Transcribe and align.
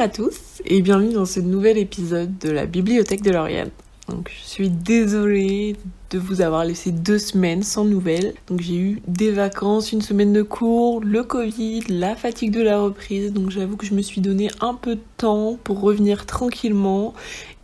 À 0.00 0.08
tous 0.08 0.62
et 0.64 0.80
bienvenue 0.80 1.12
dans 1.12 1.26
ce 1.26 1.40
nouvel 1.40 1.76
épisode 1.76 2.38
de 2.38 2.48
la 2.48 2.64
Bibliothèque 2.64 3.20
de 3.20 3.32
Lauriane. 3.32 3.68
Donc 4.08 4.32
je 4.34 4.48
suis 4.48 4.70
désolée 4.70 5.76
de 6.08 6.18
vous 6.18 6.40
avoir 6.40 6.64
laissé 6.64 6.90
deux 6.90 7.18
semaines 7.18 7.62
sans 7.62 7.84
nouvelles. 7.84 8.32
Donc 8.46 8.62
j'ai 8.62 8.76
eu 8.78 9.02
des 9.06 9.30
vacances, 9.30 9.92
une 9.92 10.00
semaine 10.00 10.32
de 10.32 10.40
cours, 10.40 11.04
le 11.04 11.22
Covid, 11.22 11.82
la 11.90 12.16
fatigue 12.16 12.50
de 12.50 12.62
la 12.62 12.80
reprise. 12.80 13.34
Donc 13.34 13.50
j'avoue 13.50 13.76
que 13.76 13.84
je 13.84 13.92
me 13.92 14.00
suis 14.00 14.22
donné 14.22 14.48
un 14.62 14.72
peu 14.72 14.94
de 14.94 15.02
temps 15.18 15.58
pour 15.62 15.82
revenir 15.82 16.24
tranquillement 16.24 17.12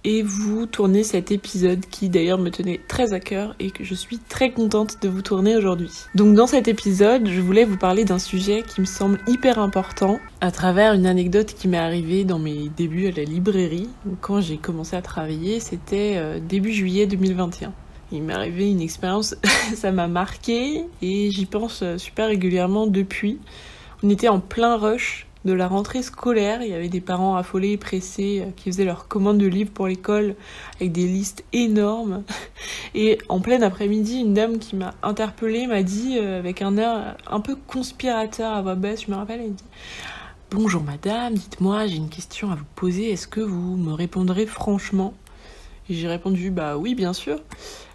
et 0.07 0.23
vous 0.23 0.67
tourner 0.67 1.03
cet 1.03 1.33
épisode 1.33 1.81
qui 1.91 2.09
d'ailleurs 2.09 2.39
me 2.39 2.51
tenait 2.51 2.81
très 2.87 3.13
à 3.13 3.19
cœur 3.19 3.57
et 3.59 3.73
que 3.73 3.83
je 3.83 3.95
suis 3.95 4.19
très 4.19 4.53
contente 4.53 5.03
de 5.03 5.09
vous 5.09 5.21
tourner 5.21 5.57
aujourd'hui. 5.57 5.91
Donc 6.15 6.37
dans 6.37 6.47
cet 6.47 6.69
épisode, 6.69 7.29
je 7.29 7.41
voulais 7.41 7.65
vous 7.65 7.77
parler 7.77 8.05
d'un 8.05 8.21
sujet 8.21 8.63
qui 8.63 8.81
me 8.81 8.87
semble 8.87 9.19
hyper 9.27 9.59
important 9.59 10.21
à 10.41 10.53
travers 10.53 10.93
une 10.93 11.07
anecdote 11.07 11.55
qui 11.55 11.67
m'est 11.67 11.77
arrivée 11.77 12.23
dans 12.23 12.39
mes 12.39 12.71
débuts 12.77 13.09
à 13.09 13.11
la 13.11 13.25
librairie. 13.25 13.91
Quand 14.21 14.41
j'ai 14.41 14.59
commencé 14.59 14.95
à 14.95 15.03
travailler, 15.03 15.59
c'était 15.59 16.15
euh, 16.15 16.39
début 16.39 16.73
juillet 16.73 17.07
2021. 17.07 17.73
Il 18.13 18.23
m'est 18.23 18.33
arrivé 18.33 18.71
une 18.71 18.81
expérience, 18.81 19.35
ça 19.75 19.91
m'a 19.91 20.07
marqué 20.07 20.85
et 21.03 21.33
j'y 21.33 21.47
pense 21.47 21.83
euh, 21.83 21.99
super 21.99 22.29
régulièrement 22.29 22.87
depuis. 22.87 23.41
On 24.05 24.11
était 24.11 24.29
en 24.29 24.39
plein 24.39 24.77
rush 24.77 25.27
de 25.47 25.53
la 25.53 25.69
rentrée 25.69 26.03
scolaire. 26.03 26.61
Il 26.63 26.69
y 26.69 26.75
avait 26.75 26.89
des 26.89 27.01
parents 27.01 27.37
affolés 27.37 27.77
pressés 27.77 28.43
euh, 28.45 28.51
qui 28.57 28.71
faisaient 28.71 28.85
leurs 28.85 29.09
commandes 29.09 29.39
de 29.39 29.47
livres 29.47 29.71
pour 29.73 29.87
l'école 29.87 30.35
avec 30.77 30.93
des 30.93 31.07
listes 31.07 31.45
énormes. 31.53 32.25
Et 32.95 33.19
en 33.29 33.41
plein 33.41 33.63
après-midi, 33.63 34.21
une 34.21 34.35
dame 34.35 34.59
qui 34.59 34.77
m'a 34.77 34.95
interpellée 35.03 35.67
m'a 35.67 35.83
dit 35.83 36.19
euh, 36.19 36.39
avec 36.39 36.61
un 36.61 36.77
air 36.77 37.17
un 37.27 37.41
peu 37.41 37.55
conspirateur 37.55 38.53
à 38.53 38.61
voix 38.61 38.75
basse, 38.75 39.05
je 39.07 39.11
me 39.11 39.17
rappelle, 39.17 39.41
elle 39.41 39.55
dit 39.55 39.65
Bonjour 40.51 40.83
madame, 40.83 41.35
dites-moi, 41.35 41.87
j'ai 41.87 41.97
une 41.97 42.09
question 42.09 42.51
à 42.51 42.55
vous 42.55 42.65
poser, 42.75 43.11
est-ce 43.11 43.27
que 43.27 43.41
vous 43.41 43.77
me 43.77 43.93
répondrez 43.93 44.47
franchement? 44.47 45.15
Et 45.89 45.95
j'ai 45.95 46.09
répondu 46.09 46.51
Bah 46.51 46.77
oui, 46.77 46.95
bien 46.95 47.13
sûr. 47.13 47.41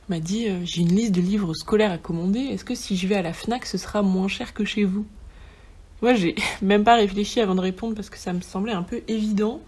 M'a 0.09 0.19
dit 0.19 0.47
euh, 0.47 0.59
J'ai 0.63 0.81
une 0.81 0.95
liste 0.95 1.13
de 1.13 1.21
livres 1.21 1.53
scolaires 1.53 1.91
à 1.91 1.97
commander, 1.97 2.39
est-ce 2.39 2.63
que 2.63 2.75
si 2.75 2.95
je 2.95 3.07
vais 3.07 3.15
à 3.15 3.21
la 3.21 3.33
Fnac, 3.33 3.65
ce 3.65 3.77
sera 3.77 4.01
moins 4.01 4.27
cher 4.29 4.53
que 4.53 4.63
chez 4.63 4.85
vous? 4.85 5.05
Moi, 6.01 6.15
j'ai 6.15 6.35
même 6.61 6.83
pas 6.83 6.95
réfléchi 6.95 7.39
avant 7.39 7.55
de 7.55 7.61
répondre 7.61 7.95
parce 7.95 8.09
que 8.09 8.17
ça 8.17 8.33
me 8.33 8.41
semblait 8.41 8.73
un 8.73 8.83
peu 8.83 9.01
évident. 9.07 9.61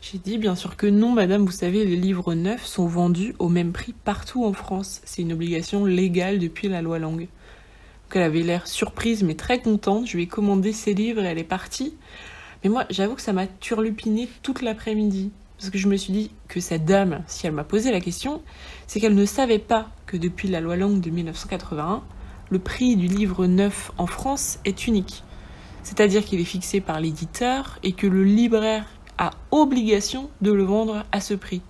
J'ai 0.00 0.18
dit 0.18 0.38
bien 0.38 0.54
sûr 0.54 0.76
que 0.76 0.86
non, 0.86 1.12
madame, 1.12 1.44
vous 1.44 1.50
savez, 1.50 1.84
les 1.84 1.96
livres 1.96 2.34
neufs 2.34 2.64
sont 2.64 2.86
vendus 2.86 3.34
au 3.38 3.48
même 3.48 3.72
prix 3.72 3.92
partout 4.04 4.44
en 4.44 4.52
France. 4.52 5.00
C'est 5.04 5.22
une 5.22 5.32
obligation 5.32 5.84
légale 5.84 6.38
depuis 6.38 6.68
la 6.68 6.80
loi 6.80 6.98
Langue. 6.98 7.28
Donc 7.28 8.16
elle 8.16 8.22
avait 8.22 8.42
l'air 8.42 8.66
surprise 8.66 9.22
mais 9.22 9.34
très 9.34 9.60
contente. 9.60 10.06
Je 10.06 10.16
lui 10.16 10.24
ai 10.24 10.26
commandé 10.26 10.72
ses 10.72 10.94
livres 10.94 11.22
et 11.22 11.26
elle 11.26 11.38
est 11.38 11.44
partie. 11.44 11.94
Mais 12.62 12.70
moi, 12.70 12.84
j'avoue 12.90 13.14
que 13.14 13.22
ça 13.22 13.32
m'a 13.32 13.46
turlupiné 13.46 14.28
toute 14.42 14.62
l'après-midi. 14.62 15.32
Parce 15.58 15.70
que 15.70 15.78
je 15.78 15.88
me 15.88 15.96
suis 15.96 16.12
dit 16.12 16.30
que 16.48 16.60
cette 16.60 16.86
dame, 16.86 17.22
si 17.26 17.46
elle 17.46 17.52
m'a 17.52 17.64
posé 17.64 17.90
la 17.90 18.00
question, 18.00 18.42
c'est 18.86 19.00
qu'elle 19.00 19.14
ne 19.14 19.26
savait 19.26 19.58
pas 19.58 19.90
que 20.06 20.16
depuis 20.16 20.48
la 20.48 20.60
loi 20.60 20.76
Langue 20.76 21.00
de 21.00 21.10
1981, 21.10 22.02
le 22.48 22.58
prix 22.58 22.96
du 22.96 23.06
livre 23.06 23.46
neuf 23.46 23.92
en 23.98 24.06
France 24.06 24.58
est 24.64 24.86
unique 24.86 25.22
c'est-à-dire 25.90 26.24
qu'il 26.24 26.38
est 26.38 26.44
fixé 26.44 26.80
par 26.80 27.00
l'éditeur 27.00 27.80
et 27.82 27.90
que 27.90 28.06
le 28.06 28.22
libraire 28.22 28.86
a 29.18 29.32
obligation 29.50 30.30
de 30.40 30.52
le 30.52 30.62
vendre 30.62 31.04
à 31.10 31.20
ce 31.20 31.34
prix. 31.34 31.62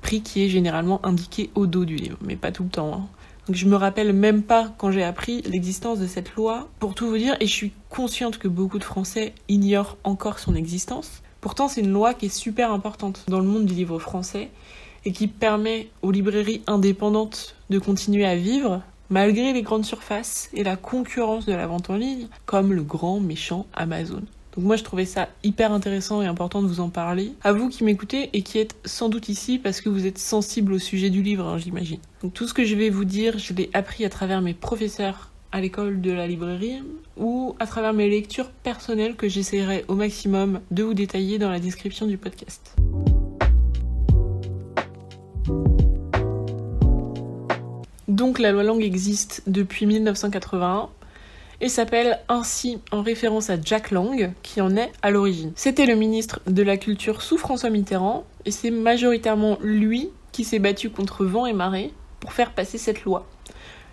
Prix 0.00 0.20
qui 0.20 0.42
est 0.42 0.48
généralement 0.48 0.98
indiqué 1.06 1.48
au 1.54 1.68
dos 1.68 1.84
du 1.84 1.94
livre, 1.94 2.18
mais 2.22 2.34
pas 2.34 2.50
tout 2.50 2.64
le 2.64 2.70
temps. 2.70 2.92
Hein. 2.92 3.06
Donc 3.46 3.54
je 3.54 3.66
me 3.66 3.76
rappelle 3.76 4.12
même 4.14 4.42
pas 4.42 4.74
quand 4.78 4.90
j'ai 4.90 5.04
appris 5.04 5.42
l'existence 5.42 6.00
de 6.00 6.08
cette 6.08 6.34
loi, 6.34 6.70
pour 6.80 6.96
tout 6.96 7.06
vous 7.06 7.18
dire, 7.18 7.36
et 7.38 7.46
je 7.46 7.52
suis 7.52 7.72
consciente 7.88 8.38
que 8.38 8.48
beaucoup 8.48 8.80
de 8.80 8.84
Français 8.84 9.32
ignorent 9.48 9.96
encore 10.02 10.40
son 10.40 10.56
existence. 10.56 11.22
Pourtant 11.40 11.68
c'est 11.68 11.82
une 11.82 11.92
loi 11.92 12.14
qui 12.14 12.26
est 12.26 12.36
super 12.36 12.72
importante 12.72 13.22
dans 13.28 13.38
le 13.38 13.46
monde 13.46 13.66
du 13.66 13.74
livre 13.74 14.00
français 14.00 14.50
et 15.04 15.12
qui 15.12 15.28
permet 15.28 15.88
aux 16.02 16.10
librairies 16.10 16.62
indépendantes 16.66 17.54
de 17.70 17.78
continuer 17.78 18.26
à 18.26 18.34
vivre 18.34 18.82
malgré 19.12 19.52
les 19.52 19.60
grandes 19.60 19.84
surfaces 19.84 20.48
et 20.54 20.64
la 20.64 20.76
concurrence 20.76 21.44
de 21.44 21.52
la 21.52 21.66
vente 21.66 21.90
en 21.90 21.96
ligne, 21.96 22.28
comme 22.46 22.72
le 22.72 22.82
grand 22.82 23.20
méchant 23.20 23.66
Amazon. 23.74 24.22
Donc 24.56 24.64
moi 24.64 24.76
je 24.76 24.84
trouvais 24.84 25.04
ça 25.04 25.28
hyper 25.44 25.72
intéressant 25.72 26.22
et 26.22 26.26
important 26.26 26.62
de 26.62 26.66
vous 26.66 26.80
en 26.80 26.88
parler. 26.88 27.32
À 27.42 27.52
vous 27.52 27.68
qui 27.68 27.84
m'écoutez 27.84 28.30
et 28.32 28.40
qui 28.40 28.58
êtes 28.58 28.74
sans 28.86 29.10
doute 29.10 29.28
ici 29.28 29.58
parce 29.58 29.82
que 29.82 29.90
vous 29.90 30.06
êtes 30.06 30.18
sensible 30.18 30.72
au 30.72 30.78
sujet 30.78 31.10
du 31.10 31.22
livre, 31.22 31.46
hein, 31.46 31.58
j'imagine. 31.58 32.00
Donc 32.22 32.32
tout 32.32 32.48
ce 32.48 32.54
que 32.54 32.64
je 32.64 32.74
vais 32.74 32.88
vous 32.88 33.04
dire, 33.04 33.38
je 33.38 33.52
l'ai 33.52 33.68
appris 33.74 34.06
à 34.06 34.08
travers 34.08 34.40
mes 34.40 34.54
professeurs 34.54 35.30
à 35.52 35.60
l'école 35.60 36.00
de 36.00 36.10
la 36.10 36.26
librairie 36.26 36.82
ou 37.18 37.54
à 37.60 37.66
travers 37.66 37.92
mes 37.92 38.08
lectures 38.08 38.50
personnelles 38.50 39.16
que 39.16 39.28
j'essaierai 39.28 39.84
au 39.88 39.94
maximum 39.94 40.60
de 40.70 40.84
vous 40.84 40.94
détailler 40.94 41.38
dans 41.38 41.50
la 41.50 41.60
description 41.60 42.06
du 42.06 42.16
podcast. 42.16 42.74
Donc 48.12 48.38
la 48.38 48.52
loi 48.52 48.62
Langue 48.62 48.82
existe 48.82 49.42
depuis 49.46 49.86
1981 49.86 50.90
et 51.62 51.70
s'appelle 51.70 52.18
ainsi 52.28 52.78
en 52.90 53.00
référence 53.00 53.48
à 53.48 53.58
Jack 53.58 53.90
Lang, 53.90 54.34
qui 54.42 54.60
en 54.60 54.76
est 54.76 54.92
à 55.00 55.10
l'origine. 55.10 55.52
C'était 55.56 55.86
le 55.86 55.94
ministre 55.94 56.40
de 56.46 56.62
la 56.62 56.76
Culture 56.76 57.22
sous 57.22 57.38
François 57.38 57.70
Mitterrand, 57.70 58.26
et 58.44 58.50
c'est 58.50 58.70
majoritairement 58.70 59.56
lui 59.62 60.10
qui 60.30 60.44
s'est 60.44 60.58
battu 60.58 60.90
contre 60.90 61.24
vent 61.24 61.46
et 61.46 61.54
marée 61.54 61.90
pour 62.20 62.34
faire 62.34 62.52
passer 62.52 62.76
cette 62.76 63.04
loi. 63.04 63.26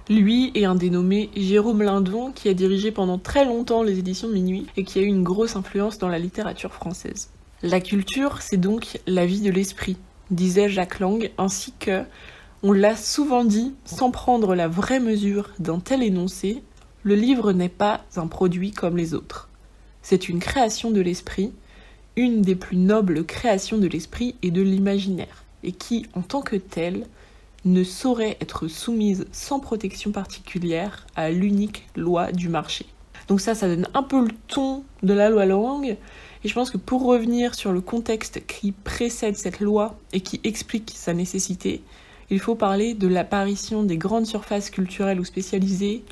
Lui 0.09 0.51
et 0.53 0.65
un 0.65 0.75
dénommé 0.75 1.29
Jérôme 1.37 1.81
Lindon, 1.81 2.33
qui 2.33 2.49
a 2.49 2.53
dirigé 2.53 2.91
pendant 2.91 3.19
très 3.19 3.45
longtemps 3.45 3.83
les 3.83 3.99
éditions 3.99 4.27
Minuit 4.27 4.67
et 4.75 4.83
qui 4.83 4.99
a 4.99 5.01
eu 5.01 5.05
une 5.05 5.23
grosse 5.23 5.55
influence 5.55 5.97
dans 5.97 6.09
la 6.09 6.19
littérature 6.19 6.73
française. 6.73 7.29
La 7.63 7.79
culture, 7.79 8.41
c'est 8.41 8.57
donc 8.57 8.99
la 9.07 9.25
vie 9.25 9.39
de 9.39 9.49
l'esprit, 9.49 9.95
disait 10.29 10.67
Jacques 10.67 10.99
Lang, 10.99 11.31
ainsi 11.37 11.73
que 11.79 12.03
on 12.61 12.71
l'a 12.73 12.95
souvent 12.95 13.45
dit, 13.45 13.73
sans 13.85 14.11
prendre 14.11 14.53
la 14.55 14.67
vraie 14.67 14.99
mesure 14.99 15.49
d'un 15.59 15.79
tel 15.79 16.03
énoncé, 16.03 16.61
le 17.03 17.15
livre 17.15 17.53
n'est 17.53 17.69
pas 17.69 18.01
un 18.17 18.27
produit 18.27 18.71
comme 18.71 18.97
les 18.97 19.13
autres. 19.13 19.49
C'est 20.01 20.27
une 20.27 20.39
création 20.39 20.91
de 20.91 20.99
l'esprit, 20.99 21.53
une 22.15 22.41
des 22.41 22.55
plus 22.55 22.75
nobles 22.75 23.25
créations 23.25 23.77
de 23.77 23.87
l'esprit 23.87 24.35
et 24.41 24.51
de 24.51 24.61
l'imaginaire, 24.61 25.45
et 25.63 25.71
qui, 25.71 26.07
en 26.13 26.21
tant 26.21 26.41
que 26.41 26.57
telle, 26.57 27.05
ne 27.63 27.83
saurait 27.83 28.37
être 28.41 28.67
soumise 28.67 29.25
sans 29.31 29.59
protection 29.59 30.11
particulière 30.11 31.07
à 31.15 31.29
l'unique 31.29 31.87
loi 31.95 32.31
du 32.31 32.49
marché. 32.49 32.85
Donc 33.29 33.39
ça, 33.41 33.55
ça 33.55 33.67
donne 33.67 33.87
un 33.93 34.03
peu 34.03 34.21
le 34.21 34.31
ton 34.47 34.83
de 35.03 35.13
la 35.13 35.29
loi 35.29 35.45
langue, 35.45 35.97
et 36.43 36.47
je 36.47 36.53
pense 36.53 36.71
que 36.71 36.77
pour 36.77 37.05
revenir 37.05 37.55
sur 37.55 37.71
le 37.71 37.81
contexte 37.81 38.45
qui 38.47 38.71
précède 38.71 39.35
cette 39.35 39.59
loi 39.59 39.97
et 40.11 40.21
qui 40.21 40.41
explique 40.43 40.93
sa 40.95 41.13
nécessité, 41.13 41.83
il 42.29 42.39
faut 42.39 42.55
parler 42.55 42.93
de 42.93 43.07
l'apparition 43.07 43.83
des 43.83 43.97
grandes 43.97 44.25
surfaces 44.25 44.69
culturelles 44.69 45.19
ou 45.19 45.25
spécialisées, 45.25 46.03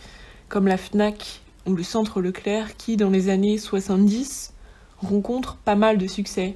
comme 0.49 0.67
la 0.67 0.77
FNAC 0.77 1.41
ou 1.65 1.75
le 1.75 1.83
Centre 1.83 2.21
Leclerc, 2.21 2.75
qui, 2.77 2.97
dans 2.97 3.09
les 3.09 3.29
années 3.29 3.57
70, 3.57 4.53
rencontrent 4.99 5.57
pas 5.57 5.75
mal 5.75 5.97
de 5.97 6.07
succès 6.07 6.55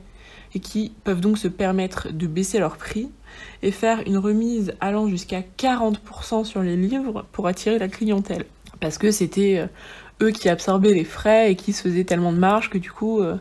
et 0.53 0.59
qui 0.59 0.91
peuvent 1.03 1.21
donc 1.21 1.37
se 1.37 1.47
permettre 1.47 2.11
de 2.11 2.27
baisser 2.27 2.59
leur 2.59 2.77
prix 2.77 3.09
et 3.61 3.71
faire 3.71 4.01
une 4.05 4.17
remise 4.17 4.73
allant 4.81 5.07
jusqu'à 5.07 5.41
40% 5.57 6.43
sur 6.43 6.61
les 6.61 6.75
livres 6.75 7.25
pour 7.31 7.47
attirer 7.47 7.77
la 7.77 7.87
clientèle. 7.87 8.45
Parce 8.79 8.97
que 8.97 9.11
c'était 9.11 9.59
euh, 9.59 10.25
eux 10.25 10.31
qui 10.31 10.49
absorbaient 10.49 10.93
les 10.93 11.05
frais 11.05 11.51
et 11.51 11.55
qui 11.55 11.71
se 11.71 11.83
faisaient 11.83 12.03
tellement 12.03 12.33
de 12.33 12.37
marge 12.37 12.69
que 12.69 12.77
du 12.77 12.91
coup, 12.91 13.21
euh, 13.21 13.37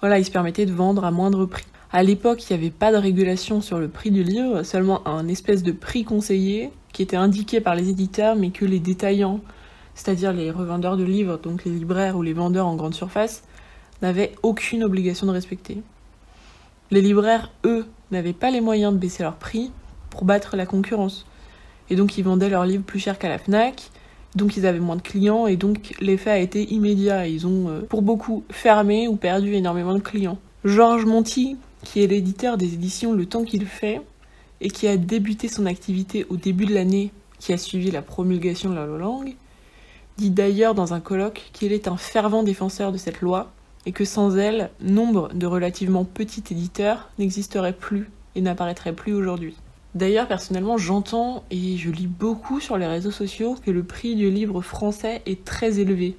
voilà, 0.00 0.18
ils 0.18 0.24
se 0.24 0.30
permettaient 0.30 0.66
de 0.66 0.72
vendre 0.72 1.04
à 1.04 1.10
moindre 1.10 1.46
prix. 1.46 1.64
À 1.94 2.02
l'époque, 2.02 2.48
il 2.48 2.54
n'y 2.54 2.58
avait 2.58 2.70
pas 2.70 2.90
de 2.90 2.96
régulation 2.96 3.60
sur 3.60 3.78
le 3.78 3.86
prix 3.86 4.10
du 4.10 4.22
livre, 4.22 4.62
seulement 4.62 5.06
un 5.06 5.28
espèce 5.28 5.62
de 5.62 5.72
prix 5.72 6.04
conseillé 6.04 6.70
qui 6.94 7.02
était 7.02 7.16
indiqué 7.16 7.60
par 7.60 7.74
les 7.74 7.90
éditeurs, 7.90 8.34
mais 8.34 8.48
que 8.48 8.64
les 8.64 8.80
détaillants, 8.80 9.40
c'est-à-dire 9.94 10.32
les 10.32 10.50
revendeurs 10.50 10.96
de 10.96 11.04
livres, 11.04 11.36
donc 11.36 11.64
les 11.64 11.70
libraires 11.70 12.16
ou 12.16 12.22
les 12.22 12.32
vendeurs 12.32 12.66
en 12.66 12.76
grande 12.76 12.94
surface, 12.94 13.44
n'avaient 14.00 14.32
aucune 14.42 14.84
obligation 14.84 15.26
de 15.26 15.32
respecter. 15.32 15.82
Les 16.90 17.02
libraires, 17.02 17.50
eux, 17.66 17.84
n'avaient 18.10 18.32
pas 18.32 18.50
les 18.50 18.62
moyens 18.62 18.94
de 18.94 18.98
baisser 18.98 19.22
leur 19.22 19.36
prix 19.36 19.70
pour 20.08 20.24
battre 20.24 20.56
la 20.56 20.64
concurrence. 20.64 21.26
Et 21.90 21.96
donc 21.96 22.16
ils 22.16 22.24
vendaient 22.24 22.48
leurs 22.48 22.64
livres 22.64 22.84
plus 22.84 23.00
cher 23.00 23.18
qu'à 23.18 23.28
la 23.28 23.38
FNAC, 23.38 23.90
donc 24.34 24.56
ils 24.56 24.64
avaient 24.64 24.80
moins 24.80 24.96
de 24.96 25.02
clients 25.02 25.46
et 25.46 25.56
donc 25.56 25.94
l'effet 26.00 26.30
a 26.30 26.38
été 26.38 26.72
immédiat. 26.72 27.26
Ils 27.26 27.46
ont 27.46 27.68
euh, 27.68 27.80
pour 27.82 28.00
beaucoup 28.00 28.44
fermé 28.50 29.08
ou 29.08 29.16
perdu 29.16 29.52
énormément 29.54 29.94
de 29.94 30.00
clients. 30.00 30.38
Georges 30.64 31.04
Monti, 31.04 31.58
qui 31.92 32.02
est 32.02 32.06
l'éditeur 32.06 32.56
des 32.56 32.72
éditions 32.72 33.12
Le 33.12 33.26
Temps 33.26 33.44
qu'il 33.44 33.66
fait, 33.66 34.00
et 34.62 34.70
qui 34.70 34.88
a 34.88 34.96
débuté 34.96 35.48
son 35.48 35.66
activité 35.66 36.24
au 36.30 36.36
début 36.36 36.64
de 36.64 36.72
l'année 36.72 37.10
qui 37.38 37.52
a 37.52 37.58
suivi 37.58 37.90
la 37.90 38.00
promulgation 38.00 38.70
de 38.70 38.76
la 38.76 38.86
langue, 38.86 39.34
dit 40.16 40.30
d'ailleurs 40.30 40.74
dans 40.74 40.94
un 40.94 41.00
colloque 41.00 41.50
qu'il 41.52 41.70
est 41.70 41.88
un 41.88 41.98
fervent 41.98 42.44
défenseur 42.44 42.92
de 42.92 42.96
cette 42.96 43.20
loi 43.20 43.52
et 43.84 43.92
que 43.92 44.06
sans 44.06 44.38
elle, 44.38 44.70
nombre 44.80 45.34
de 45.34 45.44
relativement 45.44 46.06
petits 46.06 46.44
éditeurs 46.50 47.10
n'existeraient 47.18 47.74
plus 47.74 48.08
et 48.36 48.40
n'apparaîtraient 48.40 48.94
plus 48.94 49.12
aujourd'hui. 49.12 49.56
D'ailleurs, 49.94 50.28
personnellement, 50.28 50.78
j'entends 50.78 51.44
et 51.50 51.76
je 51.76 51.90
lis 51.90 52.06
beaucoup 52.06 52.58
sur 52.58 52.78
les 52.78 52.86
réseaux 52.86 53.10
sociaux 53.10 53.56
que 53.62 53.70
le 53.70 53.82
prix 53.82 54.14
du 54.14 54.30
livre 54.30 54.62
français 54.62 55.20
est 55.26 55.44
très 55.44 55.78
élevé, 55.78 56.16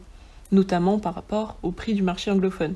notamment 0.51 0.99
par 0.99 1.15
rapport 1.15 1.57
au 1.63 1.71
prix 1.71 1.95
du 1.95 2.03
marché 2.03 2.29
anglophone. 2.29 2.75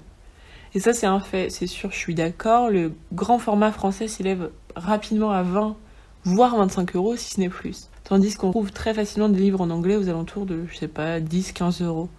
Et 0.74 0.80
ça, 0.80 0.94
c'est 0.94 1.06
un 1.06 1.20
fait, 1.20 1.50
c'est 1.50 1.68
sûr, 1.68 1.92
je 1.92 1.98
suis 1.98 2.16
d'accord. 2.16 2.70
Le 2.70 2.94
grand 3.14 3.40
format 3.40 3.72
français 3.72 4.08
s'élève 4.08 4.50
rapidement 4.76 5.32
à 5.32 5.44
20, 5.44 5.76
voire 6.24 6.56
25 6.58 6.96
euros, 6.96 7.16
si 7.16 7.36
ce 7.36 7.40
n'est 7.40 7.50
plus. 7.50 7.90
Tandis 8.04 8.36
qu'on 8.36 8.52
trouve 8.52 8.72
très 8.72 8.94
facilement 8.94 9.30
des 9.30 9.40
livres 9.40 9.62
en 9.62 9.70
anglais 9.70 9.96
aux 9.96 10.10
alentours 10.10 10.46
de, 10.46 10.66
je 10.70 10.78
sais 10.78 10.88
pas, 10.88 11.20
10, 11.20 11.52
15 11.52 11.82
euros. 11.82 12.10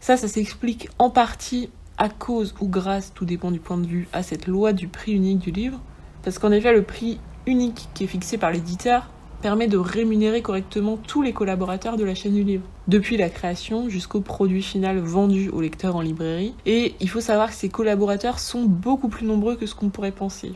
Ça, 0.00 0.16
ça 0.16 0.28
s'explique 0.28 0.88
en 0.98 1.10
partie 1.10 1.70
à 1.98 2.08
cause 2.08 2.54
ou 2.60 2.68
grâce, 2.68 3.12
tout 3.14 3.24
dépend 3.24 3.50
du 3.50 3.60
point 3.60 3.76
de 3.76 3.86
vue, 3.86 4.08
à 4.12 4.22
cette 4.22 4.46
loi 4.46 4.72
du 4.72 4.88
prix 4.88 5.12
unique 5.12 5.38
du 5.38 5.50
livre. 5.50 5.80
Parce 6.22 6.38
qu'en 6.38 6.50
effet, 6.50 6.72
le 6.72 6.82
prix 6.82 7.18
unique 7.46 7.88
qui 7.94 8.04
est 8.04 8.06
fixé 8.06 8.38
par 8.38 8.50
l'éditeur 8.50 9.10
permet 9.42 9.68
de 9.68 9.78
rémunérer 9.78 10.42
correctement 10.42 10.96
tous 10.96 11.22
les 11.22 11.32
collaborateurs 11.32 11.96
de 11.96 12.04
la 12.04 12.14
chaîne 12.14 12.34
du 12.34 12.44
livre, 12.44 12.64
depuis 12.90 13.16
la 13.16 13.30
création 13.30 13.88
jusqu'au 13.88 14.20
produit 14.20 14.62
final 14.62 14.98
vendu 14.98 15.48
au 15.50 15.60
lecteur 15.60 15.94
en 15.94 16.00
librairie. 16.00 16.54
Et 16.66 16.96
il 16.98 17.08
faut 17.08 17.20
savoir 17.20 17.50
que 17.50 17.54
ces 17.54 17.68
collaborateurs 17.68 18.40
sont 18.40 18.64
beaucoup 18.64 19.08
plus 19.08 19.24
nombreux 19.24 19.54
que 19.54 19.64
ce 19.64 19.76
qu'on 19.76 19.90
pourrait 19.90 20.10
penser. 20.10 20.54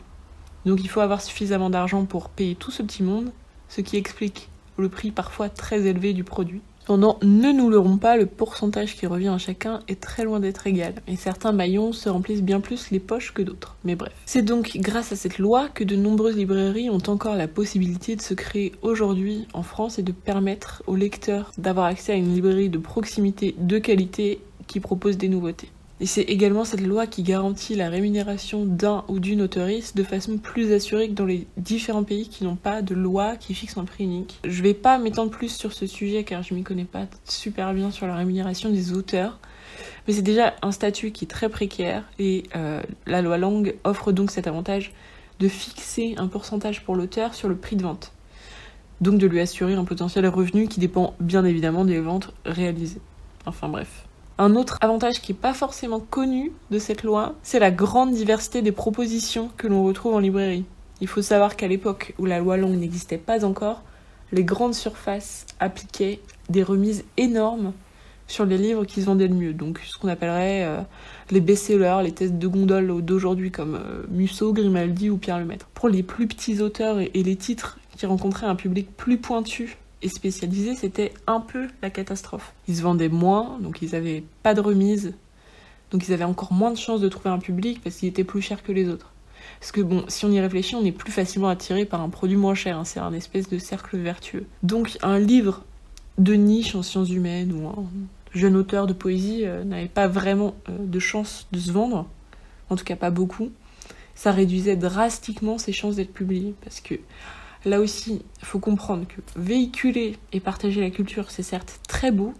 Donc 0.65 0.83
il 0.83 0.89
faut 0.89 0.99
avoir 0.99 1.21
suffisamment 1.21 1.69
d'argent 1.69 2.03
pour 2.03 2.27
payer 2.27 2.55
tout 2.55 2.71
ce 2.71 2.83
petit 2.83 3.03
monde, 3.03 3.31
ce 3.69 3.79
qui 3.79 3.95
explique 3.95 4.49
le 4.77 4.89
prix 4.89 5.11
parfois 5.11 5.47
très 5.47 5.85
élevé 5.85 6.11
du 6.11 6.25
produit. 6.25 6.61
Cependant, 6.85 7.17
ne 7.23 7.51
nous 7.51 7.71
leurrons 7.71 7.97
pas, 7.97 8.15
le 8.15 8.27
pourcentage 8.27 8.95
qui 8.95 9.07
revient 9.07 9.29
à 9.29 9.39
chacun 9.39 9.79
est 9.87 9.99
très 9.99 10.23
loin 10.23 10.39
d'être 10.39 10.67
égal, 10.67 10.93
et 11.07 11.15
certains 11.15 11.51
maillons 11.51 11.93
se 11.93 12.09
remplissent 12.09 12.43
bien 12.43 12.59
plus 12.59 12.91
les 12.91 12.99
poches 12.99 13.33
que 13.33 13.41
d'autres. 13.41 13.75
Mais 13.83 13.95
bref. 13.95 14.13
C'est 14.27 14.43
donc 14.43 14.77
grâce 14.77 15.11
à 15.11 15.15
cette 15.15 15.39
loi 15.39 15.67
que 15.67 15.83
de 15.83 15.95
nombreuses 15.95 16.37
librairies 16.37 16.91
ont 16.91 17.01
encore 17.07 17.37
la 17.37 17.47
possibilité 17.47 18.15
de 18.15 18.21
se 18.21 18.35
créer 18.35 18.71
aujourd'hui 18.83 19.47
en 19.53 19.63
France 19.63 19.97
et 19.97 20.03
de 20.03 20.11
permettre 20.11 20.83
aux 20.85 20.95
lecteurs 20.95 21.51
d'avoir 21.57 21.87
accès 21.87 22.11
à 22.11 22.17
une 22.17 22.31
librairie 22.31 22.69
de 22.69 22.77
proximité 22.77 23.55
de 23.57 23.79
qualité 23.79 24.39
qui 24.67 24.79
propose 24.79 25.17
des 25.17 25.27
nouveautés. 25.27 25.69
Et 26.01 26.05
c'est 26.05 26.23
également 26.23 26.65
cette 26.65 26.81
loi 26.81 27.07
qui 27.07 27.23
garantit 27.23 27.73
la 27.73 27.89
rémunération 27.89 28.65
d'un 28.65 29.05
ou 29.07 29.19
d'une 29.19 29.41
autoriste 29.41 29.95
de 29.95 30.03
façon 30.03 30.37
plus 30.37 30.73
assurée 30.73 31.07
que 31.07 31.13
dans 31.13 31.25
les 31.25 31.47
différents 31.55 32.03
pays 32.03 32.27
qui 32.27 32.43
n'ont 32.43 32.57
pas 32.57 32.81
de 32.81 32.93
loi 32.93 33.37
qui 33.37 33.53
fixe 33.53 33.77
un 33.77 33.85
prix 33.85 34.03
unique. 34.03 34.39
Je 34.43 34.61
vais 34.61 34.73
pas 34.73 34.97
m'étendre 34.97 35.31
plus 35.31 35.55
sur 35.55 35.71
ce 35.71 35.87
sujet 35.87 36.25
car 36.25 36.43
je 36.43 36.53
m'y 36.53 36.63
connais 36.63 36.83
pas 36.83 37.05
super 37.23 37.73
bien 37.73 37.91
sur 37.91 38.07
la 38.07 38.15
rémunération 38.15 38.69
des 38.69 38.91
auteurs. 38.91 39.39
Mais 40.05 40.13
c'est 40.13 40.21
déjà 40.21 40.53
un 40.61 40.73
statut 40.73 41.11
qui 41.11 41.25
est 41.25 41.29
très 41.29 41.47
précaire 41.47 42.03
et 42.19 42.43
euh, 42.57 42.81
la 43.05 43.21
loi 43.21 43.37
Langue 43.37 43.75
offre 43.85 44.11
donc 44.11 44.31
cet 44.31 44.47
avantage 44.47 44.91
de 45.39 45.47
fixer 45.47 46.15
un 46.17 46.27
pourcentage 46.27 46.83
pour 46.83 46.95
l'auteur 46.95 47.33
sur 47.33 47.47
le 47.47 47.55
prix 47.55 47.77
de 47.77 47.83
vente. 47.83 48.11
Donc 48.99 49.17
de 49.17 49.27
lui 49.27 49.39
assurer 49.39 49.75
un 49.75 49.85
potentiel 49.85 50.27
revenu 50.27 50.67
qui 50.67 50.81
dépend 50.81 51.15
bien 51.21 51.45
évidemment 51.45 51.85
des 51.85 51.99
ventes 51.99 52.33
réalisées. 52.45 53.01
Enfin 53.45 53.69
bref. 53.69 54.05
Un 54.37 54.55
autre 54.55 54.77
avantage 54.81 55.21
qui 55.21 55.31
n'est 55.31 55.39
pas 55.39 55.53
forcément 55.53 56.01
connu 56.01 56.51
de 56.69 56.77
cette 56.77 57.03
loi, 57.03 57.35
c'est 57.41 57.59
la 57.59 57.71
grande 57.71 58.11
diversité 58.11 58.61
des 58.61 58.73
propositions 58.73 59.49
que 59.55 59.65
l'on 59.67 59.85
retrouve 59.85 60.13
en 60.13 60.19
librairie. 60.19 60.65
Il 60.99 61.07
faut 61.07 61.21
savoir 61.21 61.55
qu'à 61.55 61.69
l'époque 61.69 62.13
où 62.17 62.25
la 62.25 62.39
loi 62.39 62.57
longue 62.57 62.77
n'existait 62.77 63.17
pas 63.17 63.45
encore, 63.45 63.81
les 64.33 64.43
grandes 64.43 64.73
surfaces 64.73 65.45
appliquaient 65.61 66.19
des 66.49 66.63
remises 66.63 67.05
énormes 67.15 67.71
sur 68.27 68.45
les 68.45 68.57
livres 68.57 68.83
qui 68.83 68.99
se 68.99 69.05
vendaient 69.05 69.29
le 69.29 69.35
mieux. 69.35 69.53
Donc 69.53 69.79
ce 69.85 69.97
qu'on 69.97 70.09
appellerait 70.09 70.65
euh, 70.65 70.81
les 71.31 71.39
best-sellers, 71.39 72.01
les 72.03 72.11
tests 72.11 72.33
de 72.33 72.47
gondole 72.47 73.01
d'aujourd'hui 73.03 73.51
comme 73.51 73.75
euh, 73.75 74.03
Musso, 74.09 74.51
Grimaldi 74.51 75.09
ou 75.09 75.17
Pierre 75.17 75.39
Lemaître. 75.39 75.67
Pour 75.67 75.87
les 75.87 76.03
plus 76.03 76.27
petits 76.27 76.59
auteurs 76.59 76.99
et 76.99 77.23
les 77.23 77.35
titres 77.37 77.79
qui 77.95 78.05
rencontraient 78.05 78.47
un 78.47 78.55
public 78.55 78.97
plus 78.97 79.17
pointu 79.17 79.77
et 80.01 80.09
spécialisés, 80.09 80.75
c'était 80.75 81.13
un 81.27 81.39
peu 81.39 81.67
la 81.81 81.89
catastrophe. 81.89 82.53
Ils 82.67 82.77
se 82.77 82.81
vendaient 82.81 83.09
moins, 83.09 83.57
donc 83.59 83.81
ils 83.81 83.91
n'avaient 83.91 84.23
pas 84.43 84.53
de 84.53 84.61
remise, 84.61 85.13
donc 85.91 86.07
ils 86.07 86.13
avaient 86.13 86.23
encore 86.23 86.53
moins 86.53 86.71
de 86.71 86.77
chances 86.77 87.01
de 87.01 87.09
trouver 87.09 87.29
un 87.29 87.39
public 87.39 87.81
parce 87.83 87.97
qu'ils 87.97 88.09
étaient 88.09 88.23
plus 88.23 88.41
chers 88.41 88.63
que 88.63 88.71
les 88.71 88.89
autres. 88.89 89.11
Parce 89.59 89.71
que 89.71 89.81
bon, 89.81 90.03
si 90.07 90.25
on 90.25 90.31
y 90.31 90.39
réfléchit, 90.39 90.75
on 90.75 90.83
est 90.85 90.91
plus 90.91 91.11
facilement 91.11 91.49
attiré 91.49 91.85
par 91.85 92.01
un 92.01 92.09
produit 92.09 92.37
moins 92.37 92.55
cher, 92.55 92.77
hein. 92.77 92.85
c'est 92.85 92.99
un 92.99 93.13
espèce 93.13 93.49
de 93.49 93.57
cercle 93.57 93.97
vertueux. 93.97 94.45
Donc 94.63 94.97
un 95.01 95.19
livre 95.19 95.63
de 96.17 96.33
niche 96.33 96.75
en 96.75 96.83
sciences 96.83 97.09
humaines 97.09 97.51
ou 97.53 97.67
un 97.67 97.85
jeune 98.33 98.55
auteur 98.55 98.87
de 98.87 98.93
poésie 98.93 99.45
euh, 99.45 99.63
n'avait 99.63 99.87
pas 99.87 100.07
vraiment 100.07 100.55
euh, 100.69 100.77
de 100.79 100.99
chance 100.99 101.47
de 101.51 101.59
se 101.59 101.71
vendre, 101.71 102.07
en 102.69 102.75
tout 102.75 102.83
cas 102.83 102.95
pas 102.95 103.11
beaucoup. 103.11 103.51
Ça 104.13 104.31
réduisait 104.31 104.77
drastiquement 104.77 105.57
ses 105.57 105.73
chances 105.73 105.95
d'être 105.95 106.13
publié 106.13 106.53
parce 106.63 106.79
que 106.79 106.95
Là 107.65 107.79
aussi, 107.79 108.21
il 108.41 108.45
faut 108.45 108.59
comprendre 108.59 109.05
que 109.07 109.21
véhiculer 109.35 110.17
et 110.31 110.39
partager 110.39 110.81
la 110.81 110.91
culture, 110.91 111.31
c'est 111.31 111.43
certes 111.43 111.79
très 111.87 112.11
beau, 112.11 112.33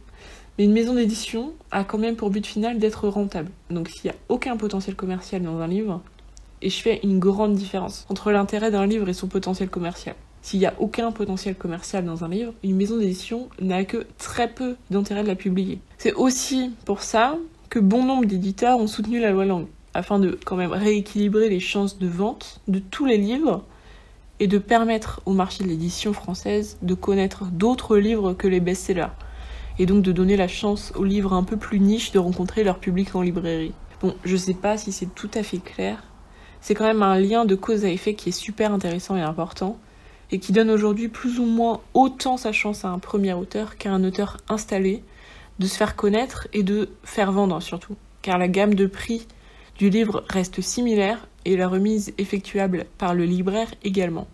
mais 0.58 0.66
une 0.66 0.72
maison 0.72 0.94
d'édition 0.94 1.54
a 1.72 1.84
quand 1.84 1.98
même 1.98 2.16
pour 2.16 2.30
but 2.30 2.46
final 2.46 2.78
d'être 2.78 3.08
rentable. 3.08 3.50
Donc 3.72 3.90
s'il 3.90 4.12
n'y 4.12 4.16
a 4.16 4.20
aucun 4.30 4.56
potentiel 4.56 4.96
commercial 4.96 5.42
dans 5.42 5.60
un 5.60 5.68
livre, 5.68 6.02
et 6.62 6.70
je 6.70 6.80
fais 6.82 7.00
une 7.04 7.20
grande 7.20 7.56
différence 7.56 8.06
entre 8.10 8.32
l'intérêt 8.32 8.70
d'un 8.70 8.86
livre 8.86 9.10
et 9.10 9.14
son 9.14 9.28
potentiel 9.28 9.70
commercial. 9.70 10.16
S'il 10.44 10.60
n'y 10.60 10.68
a 10.68 10.76
aucun 10.78 11.12
potentiel 11.12 11.56
commercial 11.56 12.06
dans 12.06 12.24
un 12.24 12.30
livre, 12.30 12.54
une 12.64 12.76
maison 12.76 12.98
d'édition 12.98 13.50
n'a 13.60 13.84
que 13.84 14.06
très 14.20 14.48
peu 14.48 14.76
d'intérêt 14.92 15.24
de 15.24 15.28
la 15.28 15.36
publier. 15.36 15.80
C'est 15.98 16.14
aussi 16.14 16.72
pour 16.86 17.02
ça 17.02 17.36
que 17.70 17.80
bon 17.80 18.04
nombre 18.04 18.26
d'éditeurs 18.26 18.78
ont 18.78 18.88
soutenu 18.88 19.20
la 19.20 19.32
loi 19.32 19.46
langue, 19.46 19.66
afin 19.96 20.20
de 20.20 20.38
quand 20.46 20.56
même 20.56 20.72
rééquilibrer 20.72 21.50
les 21.50 21.60
chances 21.60 21.98
de 21.98 22.08
vente 22.08 22.62
de 22.68 22.78
tous 22.78 23.06
les 23.06 23.18
livres 23.18 23.66
et 24.40 24.48
de 24.48 24.58
permettre 24.58 25.22
au 25.26 25.34
marché 25.34 25.64
de 25.64 25.70
l'édition 25.70 26.14
française 26.14 26.78
de 26.82 26.94
connaître 26.94 27.46
d'autres 27.46 27.98
livres 27.98 28.34
que 28.34 28.48
les 28.48 28.60
best-sellers, 28.60 29.14
et 29.80 29.86
donc 29.86 30.02
de 30.02 30.12
donner 30.12 30.38
la 30.38 30.48
chance 30.48 30.92
aux 30.96 31.04
livres 31.04 31.34
un 31.34 31.44
peu 31.44 31.58
plus 31.58 31.80
niches 31.80 32.12
de 32.12 32.20
rencontrer 32.20 32.64
leur 32.64 32.80
public 32.80 33.16
en 33.16 33.22
librairie. 33.22 33.74
Bon, 34.02 34.16
je 34.24 34.36
sais 34.36 34.54
pas 34.54 34.78
si 34.78 34.92
c'est 34.92 35.14
tout 35.14 35.32
à 35.34 35.44
fait 35.44 35.60
clair, 35.60 36.04
c'est 36.62 36.76
quand 36.76 36.86
même 36.86 37.04
un 37.04 37.20
lien 37.20 37.46
de 37.46 37.56
cause 37.56 37.86
à 37.86 37.90
effet 37.90 38.14
qui 38.14 38.30
est 38.30 38.34
super 38.34 38.74
intéressant 38.74 39.16
et 39.16 39.22
important, 39.22 39.78
et 40.32 40.40
qui 40.40 40.52
donne 40.52 40.72
aujourd'hui 40.72 41.08
plus 41.08 41.40
ou 41.40 41.46
moins 41.46 41.82
autant 41.94 42.38
sa 42.38 42.52
chance 42.52 42.84
à 42.84 42.90
un 42.90 43.00
premier 43.00 43.34
auteur 43.34 43.78
qu'à 43.78 43.92
un 43.92 44.04
auteur 44.04 44.38
installé 44.50 45.04
de 45.60 45.68
se 45.68 45.78
faire 45.78 45.96
connaître 45.96 46.48
et 46.52 46.64
de 46.64 46.90
faire 47.04 47.32
vendre 47.32 47.62
surtout, 47.62 47.96
car 48.22 48.38
la 48.38 48.48
gamme 48.48 48.74
de 48.74 48.88
prix 48.88 49.28
du 49.78 49.90
livre 49.90 50.24
reste 50.28 50.62
similaire 50.62 51.28
et 51.46 51.56
la 51.56 51.68
remise 51.68 52.14
effectuable 52.18 52.86
par 52.98 53.16
le 53.16 53.26
libraire 53.26 53.74
également. 53.84 54.28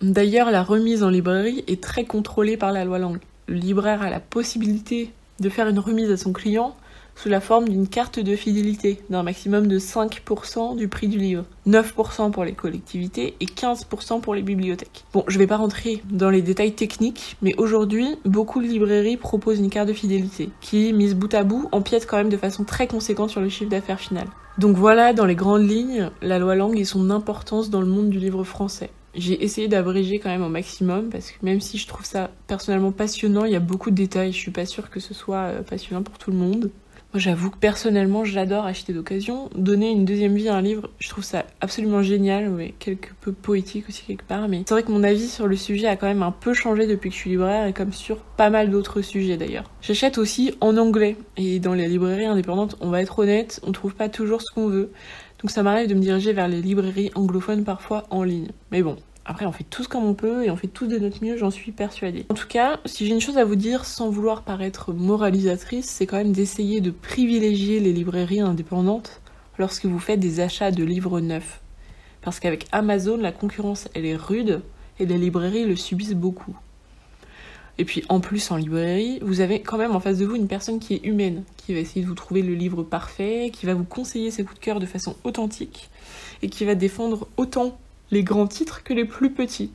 D'ailleurs, 0.00 0.50
la 0.50 0.62
remise 0.62 1.02
en 1.02 1.10
librairie 1.10 1.64
est 1.66 1.82
très 1.82 2.04
contrôlée 2.04 2.56
par 2.56 2.72
la 2.72 2.84
loi 2.84 2.98
langue. 2.98 3.18
Le 3.46 3.56
libraire 3.56 4.02
a 4.02 4.10
la 4.10 4.20
possibilité 4.20 5.10
de 5.40 5.48
faire 5.48 5.68
une 5.68 5.78
remise 5.78 6.10
à 6.10 6.16
son 6.16 6.32
client 6.32 6.76
sous 7.16 7.28
la 7.28 7.40
forme 7.40 7.68
d'une 7.68 7.88
carte 7.88 8.20
de 8.20 8.36
fidélité 8.36 9.00
d'un 9.10 9.24
maximum 9.24 9.66
de 9.66 9.78
5% 9.80 10.76
du 10.76 10.86
prix 10.86 11.08
du 11.08 11.18
livre, 11.18 11.44
9% 11.66 12.30
pour 12.30 12.44
les 12.44 12.52
collectivités 12.52 13.34
et 13.40 13.46
15% 13.46 14.20
pour 14.20 14.36
les 14.36 14.42
bibliothèques. 14.42 15.04
Bon, 15.12 15.24
je 15.26 15.36
vais 15.38 15.48
pas 15.48 15.56
rentrer 15.56 16.00
dans 16.10 16.30
les 16.30 16.42
détails 16.42 16.74
techniques, 16.74 17.36
mais 17.42 17.56
aujourd'hui, 17.56 18.06
beaucoup 18.24 18.62
de 18.62 18.68
librairies 18.68 19.16
proposent 19.16 19.58
une 19.58 19.70
carte 19.70 19.88
de 19.88 19.94
fidélité 19.94 20.50
qui, 20.60 20.92
mise 20.92 21.16
bout 21.16 21.34
à 21.34 21.42
bout, 21.42 21.68
empiète 21.72 22.06
quand 22.06 22.18
même 22.18 22.28
de 22.28 22.36
façon 22.36 22.62
très 22.62 22.86
conséquente 22.86 23.30
sur 23.30 23.40
le 23.40 23.48
chiffre 23.48 23.70
d'affaires 23.70 23.98
final. 23.98 24.28
Donc 24.58 24.76
voilà, 24.76 25.12
dans 25.12 25.24
les 25.24 25.36
grandes 25.36 25.68
lignes, 25.68 26.10
la 26.20 26.40
loi 26.40 26.56
langue 26.56 26.78
et 26.80 26.84
son 26.84 27.10
importance 27.10 27.70
dans 27.70 27.80
le 27.80 27.86
monde 27.86 28.10
du 28.10 28.18
livre 28.18 28.42
français. 28.42 28.90
J'ai 29.14 29.44
essayé 29.44 29.68
d'abréger 29.68 30.18
quand 30.18 30.30
même 30.30 30.42
au 30.42 30.48
maximum 30.48 31.10
parce 31.10 31.30
que 31.30 31.36
même 31.42 31.60
si 31.60 31.78
je 31.78 31.86
trouve 31.86 32.04
ça 32.04 32.30
personnellement 32.48 32.90
passionnant, 32.90 33.44
il 33.44 33.52
y 33.52 33.56
a 33.56 33.60
beaucoup 33.60 33.90
de 33.90 33.94
détails. 33.94 34.32
Je 34.32 34.36
suis 34.36 34.50
pas 34.50 34.66
sûre 34.66 34.90
que 34.90 34.98
ce 34.98 35.14
soit 35.14 35.36
euh, 35.36 35.62
passionnant 35.62 36.02
pour 36.02 36.18
tout 36.18 36.32
le 36.32 36.36
monde. 36.36 36.70
Moi, 37.14 37.20
j'avoue 37.20 37.48
que 37.48 37.56
personnellement, 37.56 38.26
j'adore 38.26 38.66
acheter 38.66 38.92
d'occasion. 38.92 39.48
Donner 39.54 39.90
une 39.90 40.04
deuxième 40.04 40.34
vie 40.34 40.50
à 40.50 40.56
un 40.56 40.60
livre, 40.60 40.90
je 40.98 41.08
trouve 41.08 41.24
ça 41.24 41.46
absolument 41.62 42.02
génial, 42.02 42.50
mais 42.50 42.74
quelque 42.78 43.08
peu 43.22 43.32
poétique 43.32 43.88
aussi 43.88 44.04
quelque 44.06 44.26
part. 44.26 44.46
Mais 44.46 44.64
c'est 44.66 44.74
vrai 44.74 44.82
que 44.82 44.92
mon 44.92 45.02
avis 45.02 45.28
sur 45.28 45.46
le 45.46 45.56
sujet 45.56 45.86
a 45.86 45.96
quand 45.96 46.06
même 46.06 46.22
un 46.22 46.32
peu 46.32 46.52
changé 46.52 46.86
depuis 46.86 47.08
que 47.08 47.16
je 47.16 47.20
suis 47.20 47.30
libraire 47.30 47.66
et 47.66 47.72
comme 47.72 47.94
sur 47.94 48.18
pas 48.18 48.50
mal 48.50 48.70
d'autres 48.70 49.00
sujets 49.00 49.38
d'ailleurs. 49.38 49.70
J'achète 49.80 50.18
aussi 50.18 50.52
en 50.60 50.76
anglais 50.76 51.16
et 51.38 51.60
dans 51.60 51.72
les 51.72 51.88
librairies 51.88 52.26
indépendantes, 52.26 52.76
on 52.80 52.90
va 52.90 53.00
être 53.00 53.18
honnête, 53.18 53.58
on 53.66 53.72
trouve 53.72 53.94
pas 53.94 54.10
toujours 54.10 54.42
ce 54.42 54.52
qu'on 54.52 54.68
veut. 54.68 54.92
Donc 55.40 55.50
ça 55.50 55.62
m'arrive 55.62 55.88
de 55.88 55.94
me 55.94 56.00
diriger 56.00 56.34
vers 56.34 56.48
les 56.48 56.60
librairies 56.60 57.10
anglophones 57.14 57.64
parfois 57.64 58.04
en 58.10 58.22
ligne. 58.22 58.48
Mais 58.70 58.82
bon, 58.82 58.96
après, 59.28 59.44
on 59.44 59.52
fait 59.52 59.64
tous 59.68 59.86
comme 59.86 60.04
on 60.04 60.14
peut 60.14 60.46
et 60.46 60.50
on 60.50 60.56
fait 60.56 60.68
tous 60.68 60.86
de 60.86 60.98
notre 60.98 61.22
mieux, 61.22 61.36
j'en 61.36 61.50
suis 61.50 61.70
persuadée. 61.70 62.24
En 62.30 62.34
tout 62.34 62.48
cas, 62.48 62.80
si 62.86 63.06
j'ai 63.06 63.12
une 63.12 63.20
chose 63.20 63.36
à 63.36 63.44
vous 63.44 63.56
dire 63.56 63.84
sans 63.84 64.08
vouloir 64.08 64.40
paraître 64.40 64.94
moralisatrice, 64.94 65.84
c'est 65.84 66.06
quand 66.06 66.16
même 66.16 66.32
d'essayer 66.32 66.80
de 66.80 66.90
privilégier 66.90 67.78
les 67.78 67.92
librairies 67.92 68.40
indépendantes 68.40 69.20
lorsque 69.58 69.84
vous 69.84 69.98
faites 69.98 70.18
des 70.18 70.40
achats 70.40 70.70
de 70.70 70.82
livres 70.82 71.20
neufs. 71.20 71.60
Parce 72.22 72.40
qu'avec 72.40 72.68
Amazon, 72.72 73.18
la 73.18 73.30
concurrence, 73.30 73.88
elle 73.94 74.06
est 74.06 74.16
rude 74.16 74.62
et 74.98 75.04
les 75.04 75.18
librairies 75.18 75.66
le 75.66 75.76
subissent 75.76 76.14
beaucoup. 76.14 76.56
Et 77.76 77.84
puis 77.84 78.04
en 78.08 78.20
plus 78.20 78.50
en 78.50 78.56
librairie, 78.56 79.18
vous 79.20 79.42
avez 79.42 79.60
quand 79.60 79.76
même 79.76 79.94
en 79.94 80.00
face 80.00 80.16
de 80.16 80.24
vous 80.24 80.36
une 80.36 80.48
personne 80.48 80.80
qui 80.80 80.94
est 80.94 81.04
humaine, 81.04 81.44
qui 81.58 81.74
va 81.74 81.80
essayer 81.80 82.00
de 82.00 82.08
vous 82.08 82.14
trouver 82.14 82.40
le 82.40 82.54
livre 82.54 82.82
parfait, 82.82 83.50
qui 83.52 83.66
va 83.66 83.74
vous 83.74 83.84
conseiller 83.84 84.30
ses 84.30 84.42
coups 84.42 84.58
de 84.58 84.64
cœur 84.64 84.80
de 84.80 84.86
façon 84.86 85.16
authentique 85.24 85.90
et 86.40 86.48
qui 86.48 86.64
va 86.64 86.74
défendre 86.74 87.28
autant 87.36 87.78
les 88.10 88.22
grands 88.22 88.46
titres 88.46 88.82
que 88.82 88.92
les 88.92 89.04
plus 89.04 89.30
petits. 89.30 89.70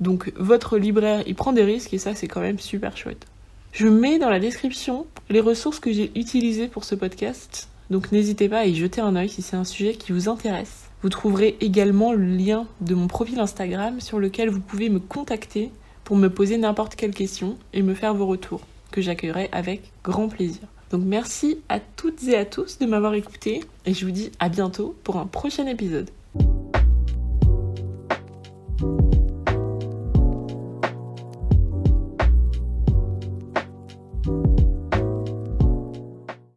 Donc 0.00 0.32
votre 0.36 0.78
libraire, 0.78 1.22
il 1.26 1.34
prend 1.34 1.52
des 1.52 1.64
risques 1.64 1.94
et 1.94 1.98
ça 1.98 2.14
c'est 2.14 2.28
quand 2.28 2.40
même 2.40 2.58
super 2.58 2.96
chouette. 2.96 3.26
Je 3.72 3.86
mets 3.86 4.18
dans 4.18 4.28
la 4.28 4.40
description 4.40 5.06
les 5.30 5.40
ressources 5.40 5.80
que 5.80 5.92
j'ai 5.92 6.10
utilisées 6.14 6.68
pour 6.68 6.84
ce 6.84 6.94
podcast. 6.94 7.68
Donc 7.90 8.12
n'hésitez 8.12 8.48
pas 8.48 8.60
à 8.60 8.66
y 8.66 8.74
jeter 8.74 9.00
un 9.00 9.16
oeil 9.16 9.28
si 9.28 9.42
c'est 9.42 9.56
un 9.56 9.64
sujet 9.64 9.94
qui 9.94 10.12
vous 10.12 10.28
intéresse. 10.28 10.90
Vous 11.02 11.08
trouverez 11.08 11.56
également 11.60 12.12
le 12.12 12.24
lien 12.24 12.66
de 12.80 12.94
mon 12.94 13.08
profil 13.08 13.40
Instagram 13.40 14.00
sur 14.00 14.18
lequel 14.18 14.50
vous 14.50 14.60
pouvez 14.60 14.88
me 14.88 15.00
contacter 15.00 15.70
pour 16.04 16.16
me 16.16 16.28
poser 16.28 16.58
n'importe 16.58 16.96
quelle 16.96 17.14
question 17.14 17.56
et 17.72 17.82
me 17.82 17.94
faire 17.94 18.14
vos 18.14 18.26
retours, 18.26 18.62
que 18.90 19.00
j'accueillerai 19.00 19.48
avec 19.52 19.90
grand 20.04 20.28
plaisir. 20.28 20.62
Donc 20.90 21.02
merci 21.04 21.58
à 21.68 21.80
toutes 21.80 22.22
et 22.24 22.36
à 22.36 22.44
tous 22.44 22.78
de 22.78 22.86
m'avoir 22.86 23.14
écouté 23.14 23.60
et 23.86 23.94
je 23.94 24.04
vous 24.04 24.12
dis 24.12 24.30
à 24.38 24.48
bientôt 24.48 24.94
pour 25.04 25.16
un 25.16 25.26
prochain 25.26 25.66
épisode. 25.66 26.10